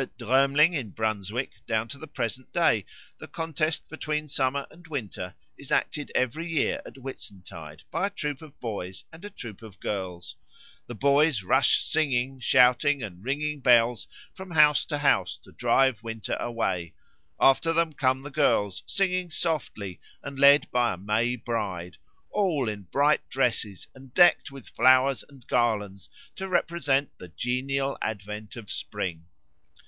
[0.00, 2.84] At Drömling in Brunswick, down to the present time,
[3.18, 8.40] the contest between Summer and Winter is acted every year at Whitsuntide by a troop
[8.40, 10.36] of boys and a troop of girls.
[10.86, 16.36] The boys rush singing, shouting, and ringing bells from house to house to drive Winter
[16.38, 16.94] away;
[17.40, 21.96] after them come the girls singing softly and led by a May Bride,
[22.30, 28.54] all in bright dresses and decked with flowers and garlands to represent the genial advent
[28.54, 29.24] of spring.